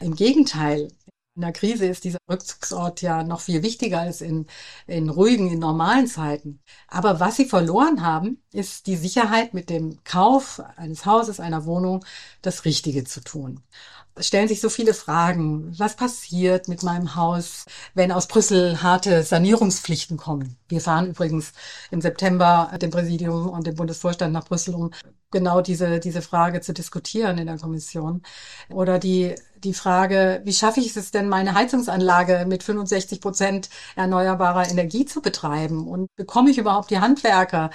[0.00, 0.88] Im Gegenteil,
[1.34, 4.46] In der Krise ist dieser Rückzugsort ja noch viel wichtiger als in,
[4.86, 6.60] in ruhigen, in normalen Zeiten.
[6.88, 12.04] Aber was sie verloren haben, ist die Sicherheit, mit dem Kauf eines Hauses, einer Wohnung,
[12.42, 13.62] das Richtige zu tun
[14.18, 15.72] stellen sich so viele Fragen.
[15.78, 20.56] Was passiert mit meinem Haus, wenn aus Brüssel harte Sanierungspflichten kommen?
[20.68, 21.52] Wir fahren übrigens
[21.90, 24.90] im September dem Präsidium und dem Bundesvorstand nach Brüssel, um
[25.30, 28.22] genau diese, diese Frage zu diskutieren in der Kommission.
[28.70, 34.70] Oder die, die Frage, wie schaffe ich es denn, meine Heizungsanlage mit 65 Prozent erneuerbarer
[34.70, 35.88] Energie zu betreiben?
[35.88, 37.70] Und bekomme ich überhaupt die Handwerker,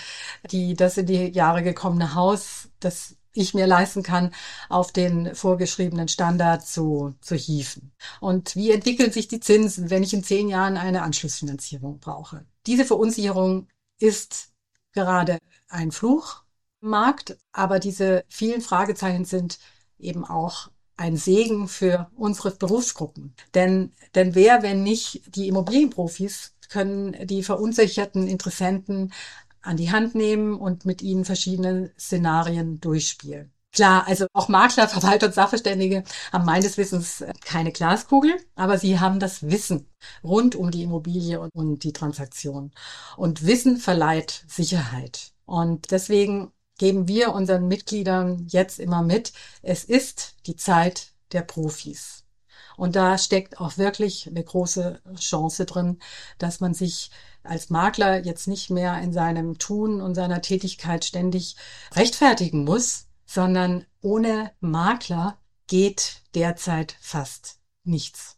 [0.51, 4.33] die das in die Jahre gekommene Haus, das ich mir leisten kann,
[4.69, 7.91] auf den vorgeschriebenen Standard zu, zu hieven.
[8.19, 12.45] Und wie entwickeln sich die Zinsen, wenn ich in zehn Jahren eine Anschlussfinanzierung brauche?
[12.65, 13.67] Diese Verunsicherung
[13.99, 14.49] ist
[14.93, 15.37] gerade
[15.69, 16.43] ein Fluch
[16.81, 19.59] im Markt, aber diese vielen Fragezeichen sind
[19.99, 23.35] eben auch ein Segen für unsere Berufsgruppen.
[23.53, 29.13] Denn, denn wer, wenn nicht die Immobilienprofis, können die verunsicherten Interessenten
[29.61, 33.51] an die Hand nehmen und mit ihnen verschiedene Szenarien durchspielen.
[33.73, 39.19] Klar, also auch Makler, Verwalter und Sachverständige haben meines Wissens keine Glaskugel, aber sie haben
[39.19, 39.87] das Wissen
[40.23, 42.71] rund um die Immobilie und, und die Transaktion.
[43.17, 45.33] Und Wissen verleiht Sicherheit.
[45.45, 52.23] Und deswegen geben wir unseren Mitgliedern jetzt immer mit, es ist die Zeit der Profis.
[52.77, 55.99] Und da steckt auch wirklich eine große Chance drin,
[56.37, 57.09] dass man sich
[57.49, 61.55] als Makler jetzt nicht mehr in seinem Tun und seiner Tätigkeit ständig
[61.95, 68.37] rechtfertigen muss, sondern ohne Makler geht derzeit fast nichts.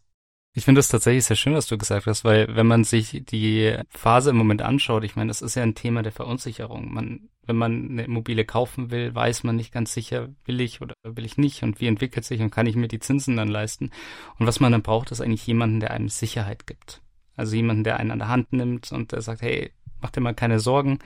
[0.52, 3.76] Ich finde es tatsächlich sehr schön, was du gesagt hast, weil wenn man sich die
[3.88, 6.92] Phase im Moment anschaut, ich meine, das ist ja ein Thema der Verunsicherung.
[6.92, 10.94] Man, wenn man eine Immobilie kaufen will, weiß man nicht ganz sicher, will ich oder
[11.04, 13.92] will ich nicht und wie entwickelt sich und kann ich mir die Zinsen dann leisten.
[14.40, 17.00] Und was man dann braucht, ist eigentlich jemanden, der einem Sicherheit gibt.
[17.40, 20.34] Also jemanden, der einen an der Hand nimmt und der sagt, hey, mach dir mal
[20.34, 20.98] keine Sorgen,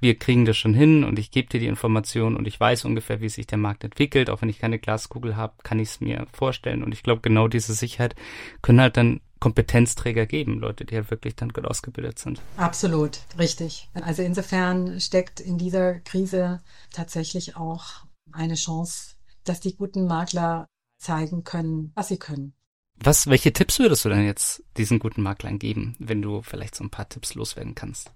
[0.00, 3.20] wir kriegen das schon hin und ich gebe dir die Information und ich weiß ungefähr,
[3.20, 4.28] wie sich der Markt entwickelt.
[4.28, 6.82] Auch wenn ich keine Glaskugel habe, kann ich es mir vorstellen.
[6.82, 8.14] Und ich glaube, genau diese Sicherheit
[8.60, 12.40] können halt dann Kompetenzträger geben, Leute, die halt wirklich dann gut ausgebildet sind.
[12.56, 13.88] Absolut, richtig.
[13.94, 17.84] Also insofern steckt in dieser Krise tatsächlich auch
[18.32, 20.66] eine Chance, dass die guten Makler
[20.98, 22.54] zeigen können, was sie können.
[22.96, 26.84] Was, welche Tipps würdest du denn jetzt diesen guten Maklern geben, wenn du vielleicht so
[26.84, 28.12] ein paar Tipps loswerden kannst?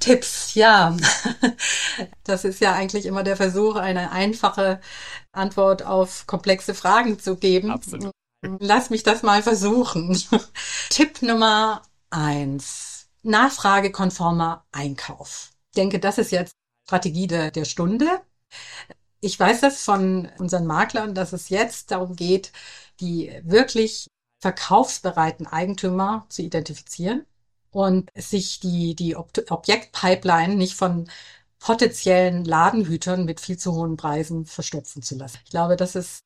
[0.00, 0.96] Tipps, ja.
[2.24, 4.80] Das ist ja eigentlich immer der Versuch, eine einfache
[5.32, 7.70] Antwort auf komplexe Fragen zu geben.
[7.70, 8.10] Absolut.
[8.58, 10.20] Lass mich das mal versuchen.
[10.90, 13.08] Tipp Nummer eins.
[13.22, 15.50] Nachfragekonformer Einkauf.
[15.70, 16.52] Ich denke, das ist jetzt
[16.86, 18.20] Strategie der, der Stunde.
[19.20, 22.52] Ich weiß das von unseren Maklern, dass es jetzt darum geht,
[23.00, 24.08] die wirklich
[24.40, 27.24] verkaufsbereiten Eigentümer zu identifizieren
[27.70, 31.08] und sich die, die Ob Objektpipeline nicht von
[31.58, 35.38] potenziellen Ladenhütern mit viel zu hohen Preisen verstopfen zu lassen.
[35.44, 36.20] Ich glaube, das ist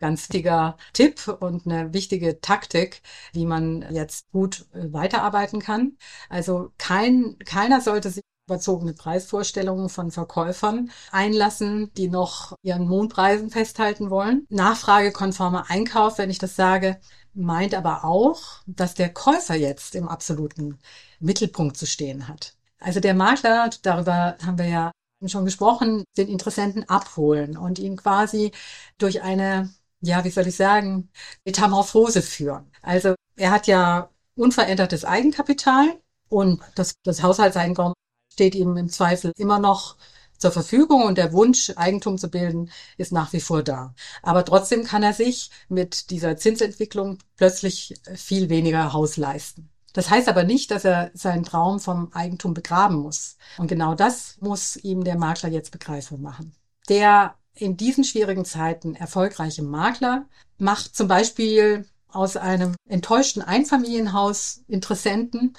[0.00, 5.96] ganz wichtiger Tipp und eine wichtige Taktik, wie man jetzt gut weiterarbeiten kann.
[6.28, 14.08] Also kein, keiner sollte sich überzogene Preisvorstellungen von Verkäufern einlassen, die noch ihren Mondpreisen festhalten
[14.08, 14.46] wollen.
[14.48, 16.98] Nachfragekonformer Einkauf, wenn ich das sage,
[17.34, 20.78] meint aber auch, dass der Käufer jetzt im absoluten
[21.20, 22.54] Mittelpunkt zu stehen hat.
[22.80, 24.92] Also der Makler, darüber haben wir ja
[25.26, 28.52] schon gesprochen, den Interessenten abholen und ihn quasi
[28.98, 31.10] durch eine, ja, wie soll ich sagen,
[31.44, 32.70] Metamorphose führen.
[32.82, 37.94] Also er hat ja unverändertes Eigenkapital und das, das Haushaltseinkommen
[38.38, 39.96] steht ihm im Zweifel immer noch
[40.38, 43.96] zur Verfügung und der Wunsch, Eigentum zu bilden, ist nach wie vor da.
[44.22, 49.70] Aber trotzdem kann er sich mit dieser Zinsentwicklung plötzlich viel weniger Haus leisten.
[49.92, 53.38] Das heißt aber nicht, dass er seinen Traum vom Eigentum begraben muss.
[53.56, 56.54] Und genau das muss ihm der Makler jetzt begreifbar machen.
[56.88, 60.26] Der in diesen schwierigen Zeiten erfolgreiche Makler
[60.58, 65.54] macht zum Beispiel aus einem enttäuschten Einfamilienhaus Interessenten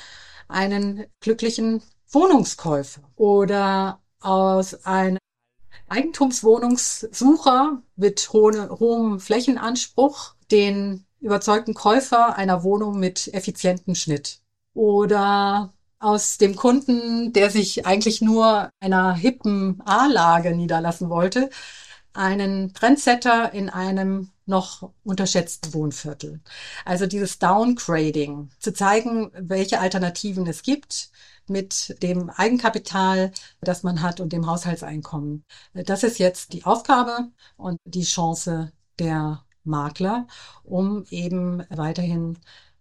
[0.48, 5.18] einen glücklichen Wohnungskäufer oder aus einem
[5.88, 14.40] Eigentumswohnungssucher mit hohem Flächenanspruch den überzeugten Käufer einer Wohnung mit effizientem Schnitt.
[14.74, 21.50] Oder aus dem Kunden, der sich eigentlich nur einer hippen A-Lage niederlassen wollte,
[22.14, 26.40] einen Trendsetter in einem noch unterschätzten Wohnviertel.
[26.86, 31.12] Also dieses Downgrading, zu zeigen, welche Alternativen es gibt,
[31.50, 33.32] mit dem Eigenkapital,
[33.62, 35.44] das man hat und dem Haushaltseinkommen.
[35.74, 40.28] Das ist jetzt die Aufgabe und die Chance der Makler,
[40.64, 42.38] um eben weiterhin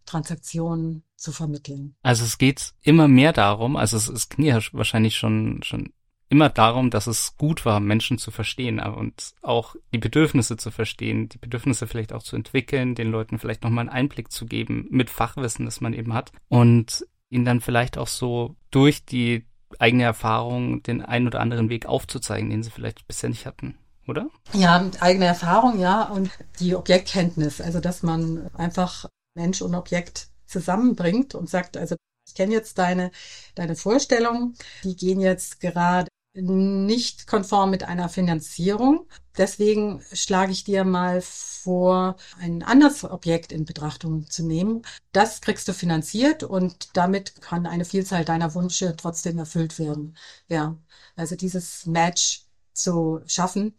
[0.06, 1.94] Transaktionen zu vermitteln.
[2.02, 5.92] Also es geht immer mehr darum, also es, es ging ja wahrscheinlich schon, schon
[6.30, 11.28] immer darum, dass es gut war, Menschen zu verstehen und auch die Bedürfnisse zu verstehen,
[11.28, 15.10] die Bedürfnisse vielleicht auch zu entwickeln, den Leuten vielleicht nochmal einen Einblick zu geben mit
[15.10, 19.46] Fachwissen, das man eben hat und ihnen dann vielleicht auch so durch die
[19.78, 23.76] eigene Erfahrung den einen oder anderen Weg aufzuzeigen, den sie vielleicht bisher nicht hatten.
[24.06, 24.30] Oder?
[24.54, 31.34] Ja, eigene Erfahrung, ja, und die Objektkenntnis, also dass man einfach Mensch und Objekt zusammenbringt
[31.34, 31.94] und sagt, also
[32.26, 33.10] ich kenne jetzt deine,
[33.54, 39.06] deine Vorstellungen, die gehen jetzt gerade nicht konform mit einer Finanzierung.
[39.38, 44.82] Deswegen schlage ich dir mal vor, ein anderes Objekt in Betrachtung zu nehmen.
[45.12, 50.16] Das kriegst du finanziert und damit kann eine Vielzahl deiner Wünsche trotzdem erfüllt werden.
[50.48, 50.76] Ja,
[51.16, 53.74] also dieses Match zu schaffen,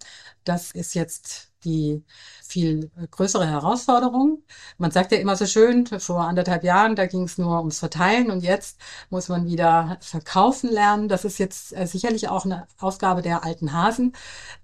[0.45, 2.03] das ist jetzt die
[2.43, 4.43] viel größere Herausforderung.
[4.77, 8.31] Man sagt ja immer so schön, vor anderthalb Jahren, da ging es nur ums Verteilen
[8.31, 11.07] und jetzt muss man wieder verkaufen lernen.
[11.09, 14.13] Das ist jetzt äh, sicherlich auch eine Aufgabe der alten Hasen.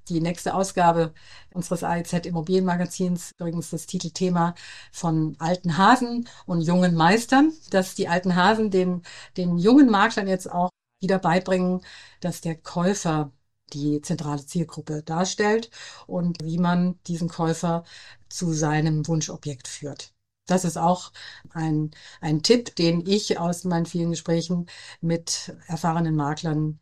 [0.10, 1.14] Die nächste Ausgabe
[1.54, 4.56] unseres AIZ Immobilienmagazins, übrigens das Titelthema
[4.92, 9.04] von alten Hasen und jungen Meistern, dass die alten Hasen den,
[9.38, 10.70] den jungen Maklern jetzt auch
[11.02, 11.82] wieder beibringen,
[12.22, 13.32] dass der Käufer
[13.74, 15.70] die zentrale Zielgruppe darstellt
[16.08, 17.84] und wie man diesen Käufer
[18.30, 20.14] zu seinem Wunschobjekt führt.
[20.48, 21.12] Das ist auch
[21.52, 24.68] ein, ein Tipp, den ich aus meinen vielen Gesprächen
[25.02, 26.80] mit erfahrenen Maklern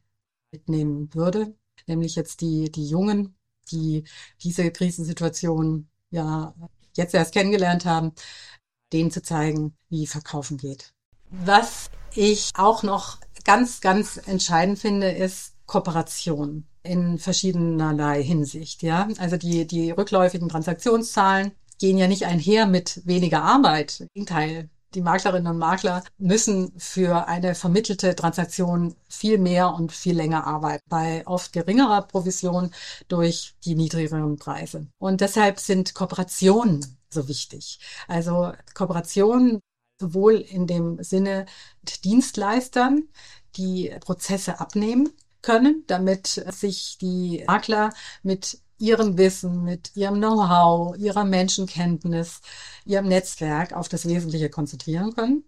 [0.52, 1.56] mitnehmen würde.
[1.88, 3.36] Nämlich jetzt die, die Jungen,
[3.72, 4.04] die
[4.42, 6.54] diese Krisensituation ja
[6.96, 8.12] jetzt erst kennengelernt haben,
[8.92, 10.94] denen zu zeigen, wie Verkaufen geht.
[11.30, 19.08] Was ich auch noch ganz, ganz entscheidend finde, ist Kooperation in verschiedenerlei Hinsicht, ja.
[19.18, 24.02] Also die, die rückläufigen Transaktionszahlen gehen ja nicht einher mit weniger Arbeit.
[24.02, 24.70] Im Gegenteil.
[24.94, 30.84] Die Maklerinnen und Makler müssen für eine vermittelte Transaktion viel mehr und viel länger arbeiten,
[30.88, 32.70] bei oft geringerer Provision
[33.08, 34.86] durch die niedrigeren Preise.
[35.00, 37.80] Und deshalb sind Kooperationen so wichtig.
[38.08, 39.62] Also Kooperationen
[40.00, 41.48] sowohl in dem Sinne
[42.04, 43.08] Dienstleistern,
[43.56, 45.10] die Prozesse abnehmen,
[45.44, 52.42] können, damit sich die Makler mit ihrem Wissen, mit ihrem Know-how, ihrer Menschenkenntnis,
[52.86, 55.44] ihrem Netzwerk auf das Wesentliche konzentrieren können.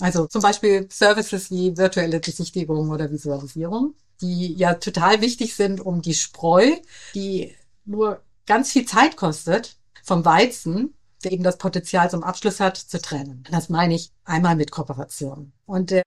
[0.00, 6.00] Also zum Beispiel Services wie virtuelle Besichtigung oder Visualisierung, die ja total wichtig sind, um
[6.00, 6.70] die Spreu,
[7.14, 12.78] die nur ganz viel Zeit kostet, vom Weizen, der eben das Potenzial zum Abschluss hat,
[12.78, 13.44] zu trennen.
[13.50, 15.52] Das meine ich einmal mit Kooperation.
[15.66, 16.02] Und der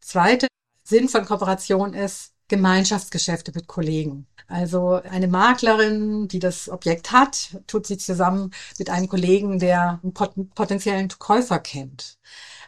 [0.00, 0.48] zweite
[0.82, 4.26] Sinn von Kooperation ist, Gemeinschaftsgeschäfte mit Kollegen.
[4.48, 10.14] Also eine Maklerin, die das Objekt hat, tut sich zusammen mit einem Kollegen, der einen
[10.54, 12.18] potenziellen Käufer kennt.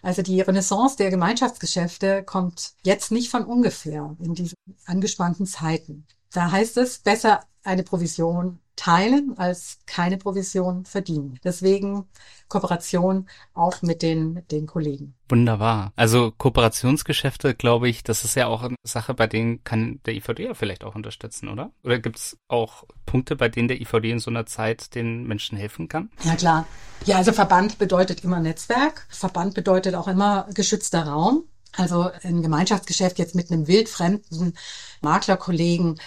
[0.03, 6.07] Also die Renaissance der Gemeinschaftsgeschäfte kommt jetzt nicht von ungefähr in diesen angespannten Zeiten.
[6.33, 11.41] Da heißt es, besser eine Provision teilen als keine Provision verdienen.
[11.43, 12.05] Deswegen
[12.49, 15.15] Kooperation auch mit den, den Kollegen.
[15.29, 15.93] Wunderbar.
[15.97, 20.45] Also Kooperationsgeschäfte, glaube ich, das ist ja auch eine Sache, bei denen kann der IVD
[20.45, 21.73] ja vielleicht auch unterstützen, oder?
[21.83, 25.59] Oder gibt es auch Punkte, bei denen der IVD in so einer Zeit den Menschen
[25.59, 26.11] helfen kann?
[26.23, 26.67] Ja, klar.
[27.05, 29.07] Ja, also Verband bedeutet immer Netzwerk.
[29.11, 31.45] Verband bedeutet auch immer geschützter Raum.
[31.77, 34.57] Also ein Gemeinschaftsgeschäft jetzt mit einem wildfremden
[35.01, 36.01] Maklerkollegen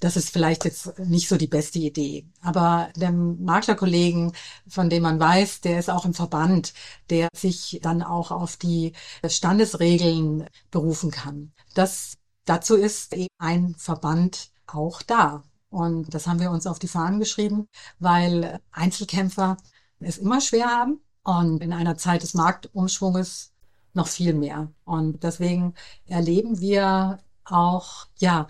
[0.00, 2.26] das ist vielleicht jetzt nicht so die beste Idee.
[2.42, 4.32] Aber dem Maklerkollegen,
[4.66, 6.72] von dem man weiß, der ist auch im Verband,
[7.10, 8.94] der sich dann auch auf die
[9.26, 11.52] Standesregeln berufen kann.
[11.74, 12.14] Das,
[12.46, 15.44] dazu ist eben ein Verband auch da.
[15.68, 19.56] Und das haben wir uns auf die Fahnen geschrieben, weil Einzelkämpfer
[20.00, 23.52] es immer schwer haben und in einer Zeit des Marktumschwunges
[23.92, 24.72] noch viel mehr.
[24.84, 25.74] Und deswegen
[26.06, 28.46] erleben wir auch, ja,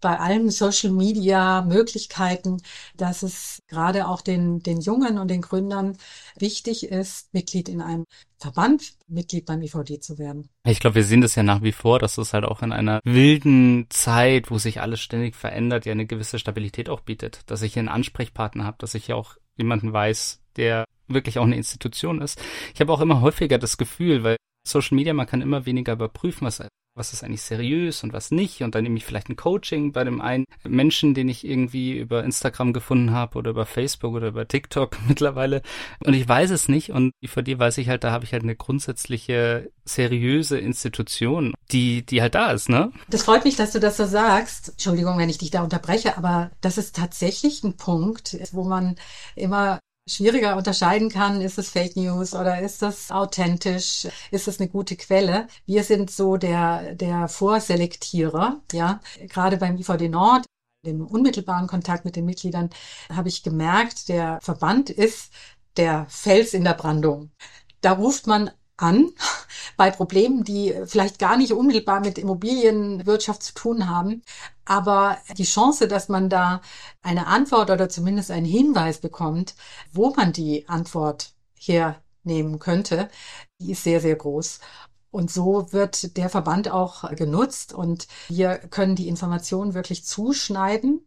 [0.00, 2.58] bei allen Social Media Möglichkeiten,
[2.96, 5.96] dass es gerade auch den, den Jungen und den Gründern
[6.38, 8.04] wichtig ist, Mitglied in einem
[8.38, 10.48] Verband, Mitglied beim IVD zu werden.
[10.64, 13.00] Ich glaube, wir sehen das ja nach wie vor, dass es halt auch in einer
[13.04, 17.74] wilden Zeit, wo sich alles ständig verändert, ja eine gewisse Stabilität auch bietet, dass ich
[17.74, 22.20] hier einen Ansprechpartner habe, dass ich ja auch jemanden weiß, der wirklich auch eine Institution
[22.20, 22.40] ist.
[22.74, 26.46] Ich habe auch immer häufiger das Gefühl, weil Social Media, man kann immer weniger überprüfen,
[26.46, 26.60] was
[26.98, 28.62] was ist eigentlich seriös und was nicht.
[28.62, 32.24] Und dann nehme ich vielleicht ein Coaching bei dem einen Menschen, den ich irgendwie über
[32.24, 35.62] Instagram gefunden habe oder über Facebook oder über TikTok mittlerweile.
[36.04, 36.90] Und ich weiß es nicht.
[36.90, 42.04] Und für die weiß ich halt, da habe ich halt eine grundsätzliche seriöse Institution, die,
[42.04, 42.92] die halt da ist, ne?
[43.08, 44.70] Das freut mich, dass du das so sagst.
[44.70, 48.96] Entschuldigung, wenn ich dich da unterbreche, aber das ist tatsächlich ein Punkt, wo man
[49.34, 54.68] immer schwieriger unterscheiden kann, ist es Fake News oder ist das authentisch, ist es eine
[54.68, 55.48] gute Quelle.
[55.66, 59.00] Wir sind so der, der Vorselektierer, ja.
[59.28, 60.46] Gerade beim IVD Nord,
[60.84, 62.70] dem unmittelbaren Kontakt mit den Mitgliedern,
[63.10, 65.32] habe ich gemerkt, der Verband ist
[65.76, 67.30] der Fels in der Brandung.
[67.80, 69.10] Da ruft man an
[69.76, 74.22] bei Problemen, die vielleicht gar nicht unmittelbar mit Immobilienwirtschaft zu tun haben.
[74.64, 76.62] Aber die Chance, dass man da
[77.02, 79.54] eine Antwort oder zumindest einen Hinweis bekommt,
[79.92, 83.08] wo man die Antwort hernehmen könnte,
[83.60, 84.60] die ist sehr, sehr groß.
[85.10, 91.06] Und so wird der Verband auch genutzt und wir können die Informationen wirklich zuschneiden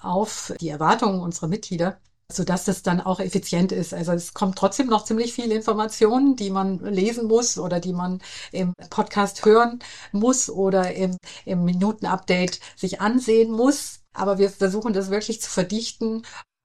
[0.00, 2.00] auf die Erwartungen unserer Mitglieder
[2.36, 3.94] so dass das dann auch effizient ist.
[3.94, 8.20] Also es kommt trotzdem noch ziemlich viel Informationen, die man lesen muss oder die man
[8.52, 9.80] im Podcast hören
[10.12, 14.00] muss oder im, im Minutenupdate sich ansehen muss.
[14.14, 16.22] Aber wir versuchen das wirklich zu verdichten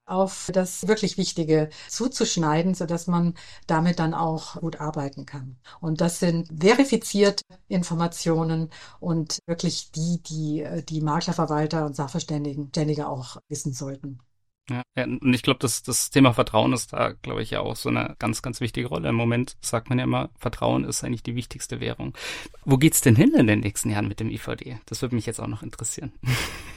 [0.08, 3.34] auf das wirklich Wichtige zuzuschneiden, so dass man
[3.66, 5.58] damit dann auch gut arbeiten kann.
[5.80, 13.36] Und das sind verifizierte Informationen und wirklich die, die die Maklerverwalter und Sachverständigen Ständige auch
[13.48, 14.20] wissen sollten.
[14.70, 17.88] Ja, und ich glaube, das, das Thema Vertrauen ist da, glaube ich, ja auch so
[17.88, 19.08] eine ganz, ganz wichtige Rolle.
[19.08, 22.14] Im Moment sagt man ja immer, Vertrauen ist eigentlich die wichtigste Währung.
[22.64, 24.78] Wo geht's denn hin in den nächsten Jahren mit dem IVD?
[24.86, 26.12] Das würde mich jetzt auch noch interessieren.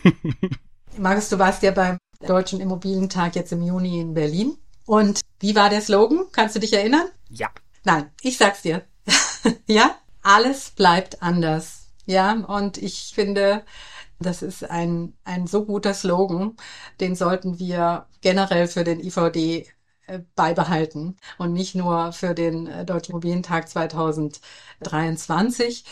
[0.98, 4.58] Markus, du warst ja beim Deutschen Immobilientag jetzt im Juni in Berlin.
[4.86, 6.26] Und wie war der Slogan?
[6.32, 7.08] Kannst du dich erinnern?
[7.30, 7.50] Ja.
[7.84, 8.86] Nein, ich sag's dir.
[9.68, 11.88] ja, alles bleibt anders.
[12.06, 13.64] Ja, und ich finde,
[14.22, 16.56] das ist ein, ein so guter Slogan,
[17.00, 19.68] den sollten wir generell für den IVD
[20.08, 25.86] äh, beibehalten und nicht nur für den äh, Deutschen Immobilientag 2023.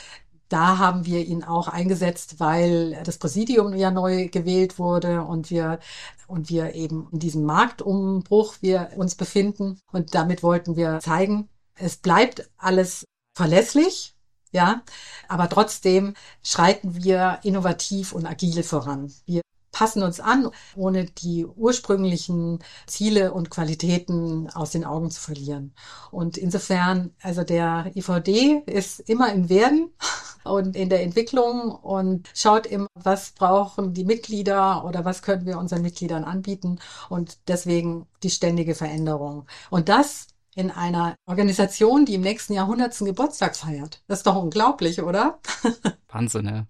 [0.49, 5.79] Da haben wir ihn auch eingesetzt, weil das Präsidium ja neu gewählt wurde und wir
[6.27, 11.97] und wir eben in diesem Marktumbruch wir uns befinden und damit wollten wir zeigen, es
[11.97, 14.15] bleibt alles verlässlich
[14.51, 14.81] ja,
[15.27, 19.13] aber trotzdem schreiten wir innovativ und agil voran.
[19.25, 25.73] Wir passen uns an, ohne die ursprünglichen Ziele und Qualitäten aus den Augen zu verlieren.
[26.11, 29.91] Und insofern, also der IVD ist immer im Werden
[30.43, 35.57] und in der Entwicklung und schaut immer, was brauchen die Mitglieder oder was können wir
[35.57, 39.45] unseren Mitgliedern anbieten und deswegen die ständige Veränderung.
[39.69, 40.27] Und das
[40.59, 42.99] in einer Organisation, die im nächsten Jahr 100.
[42.99, 44.03] Geburtstag feiert.
[44.07, 45.39] Das ist doch unglaublich, oder?
[46.09, 46.67] Wahnsinn, ja.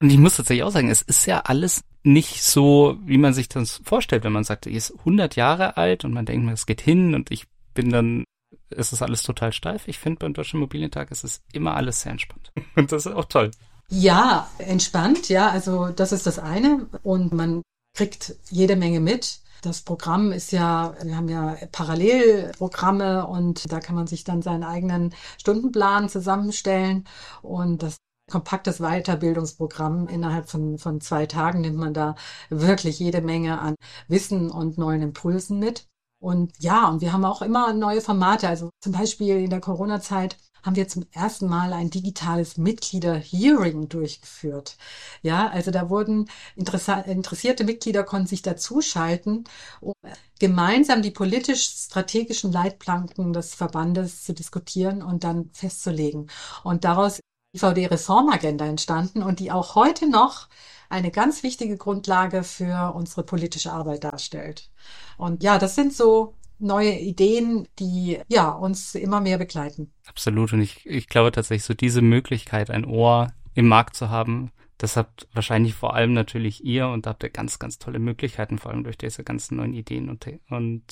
[0.00, 3.48] Und ich muss tatsächlich auch sagen, es ist ja alles nicht so, wie man sich
[3.48, 6.80] das vorstellt, wenn man sagt, er ist 100 Jahre alt und man denkt, es geht
[6.80, 8.22] hin und ich bin dann,
[8.70, 9.88] es ist alles total steif.
[9.88, 12.52] Ich finde beim Deutschen Immobilientag ist es immer alles sehr entspannt.
[12.76, 13.50] Und das ist auch toll.
[13.90, 17.62] Ja, entspannt, ja, also das ist das eine und man
[17.94, 19.40] kriegt jede Menge mit.
[19.62, 24.64] Das Programm ist ja, wir haben ja Parallelprogramme und da kann man sich dann seinen
[24.64, 27.04] eigenen Stundenplan zusammenstellen
[27.42, 27.96] und das
[28.30, 30.08] kompaktes Weiterbildungsprogramm.
[30.08, 32.14] Innerhalb von, von zwei Tagen nimmt man da
[32.50, 33.74] wirklich jede Menge an
[34.06, 35.88] Wissen und neuen Impulsen mit.
[36.20, 38.48] Und ja, und wir haben auch immer neue Formate.
[38.48, 44.76] Also zum Beispiel in der Corona-Zeit haben wir zum ersten Mal ein digitales Mitglieder-Hearing durchgeführt.
[45.22, 49.44] Ja, also da wurden interessierte Mitglieder konnten sich dazuschalten,
[49.80, 49.92] um
[50.38, 56.30] gemeinsam die politisch-strategischen Leitplanken des Verbandes zu diskutieren und dann festzulegen.
[56.64, 57.20] Und daraus
[57.54, 60.48] die VD-Reformagenda entstanden und die auch heute noch
[60.90, 64.70] eine ganz wichtige Grundlage für unsere politische Arbeit darstellt.
[65.16, 69.92] Und ja, das sind so neue Ideen, die ja uns immer mehr begleiten.
[70.06, 70.52] Absolut.
[70.52, 74.96] Und ich, ich glaube tatsächlich, so diese Möglichkeit, ein Ohr im Markt zu haben, das
[74.96, 78.70] habt wahrscheinlich vor allem natürlich ihr und da habt ihr ganz, ganz tolle Möglichkeiten, vor
[78.70, 80.84] allem durch diese ganzen neuen Ideen und, und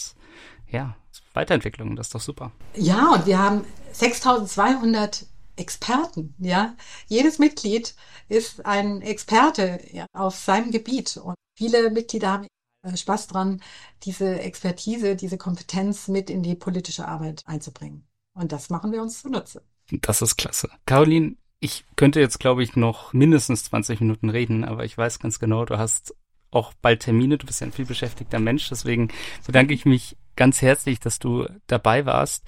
[0.68, 0.96] ja,
[1.34, 1.94] Weiterentwicklungen.
[1.94, 2.50] Das ist doch super.
[2.74, 6.74] Ja, und wir haben 6200 Experten, ja.
[7.06, 7.94] Jedes Mitglied
[8.28, 12.46] ist ein Experte ja, auf seinem Gebiet und viele Mitglieder haben
[12.94, 13.60] Spaß dran,
[14.02, 18.06] diese Expertise, diese Kompetenz mit in die politische Arbeit einzubringen.
[18.34, 19.62] Und das machen wir uns zunutze.
[19.90, 20.68] Das ist klasse.
[20.84, 25.38] Caroline, ich könnte jetzt, glaube ich, noch mindestens 20 Minuten reden, aber ich weiß ganz
[25.38, 26.14] genau, du hast
[26.50, 29.08] auch bald Termine, du bist ja ein viel beschäftigter Mensch, deswegen
[29.46, 32.44] bedanke ich mich ganz herzlich, dass du dabei warst.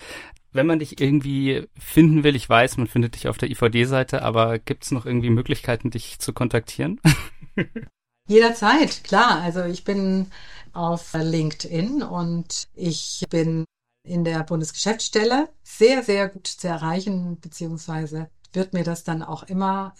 [0.52, 4.58] Wenn man dich irgendwie finden will, ich weiß, man findet dich auf der IVD-Seite, aber
[4.58, 7.00] gibt es noch irgendwie Möglichkeiten, dich zu kontaktieren?
[8.28, 9.40] Jederzeit, klar.
[9.42, 10.30] Also ich bin
[10.72, 13.64] auf LinkedIn und ich bin
[14.04, 19.94] in der Bundesgeschäftsstelle sehr, sehr gut zu erreichen, beziehungsweise wird mir das dann auch immer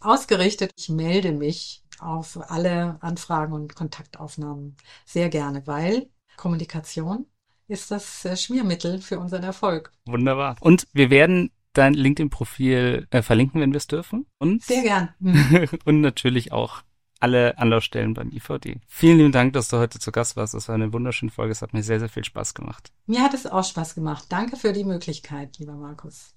[0.00, 0.72] ausgerichtet.
[0.76, 4.76] Ich melde mich auf alle Anfragen und Kontaktaufnahmen
[5.06, 7.26] sehr gerne, weil Kommunikation
[7.68, 9.92] ist das äh, Schmiermittel für unseren Erfolg.
[10.06, 10.56] Wunderbar.
[10.60, 14.26] Und wir werden dein LinkedIn-Profil äh, verlinken, wenn wir es dürfen.
[14.38, 15.14] Und, Sehr gern.
[15.84, 16.82] und natürlich auch
[17.20, 18.80] alle Anlaufstellen beim IVD.
[18.86, 20.54] Vielen lieben Dank, dass du heute zu Gast warst.
[20.54, 21.52] Das war eine wunderschöne Folge.
[21.52, 22.92] Es hat mir sehr, sehr viel Spaß gemacht.
[23.06, 24.26] Mir hat es auch Spaß gemacht.
[24.28, 26.32] Danke für die Möglichkeit, lieber Markus.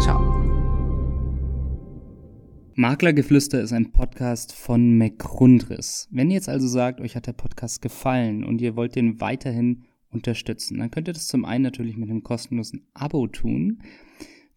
[0.00, 0.20] Ciao.
[2.74, 6.08] Maklergeflüster ist ein Podcast von McGrundriss.
[6.10, 9.84] Wenn ihr jetzt also sagt, euch hat der Podcast gefallen und ihr wollt den weiterhin
[10.08, 13.82] unterstützen, dann könnt ihr das zum einen natürlich mit einem kostenlosen Abo tun.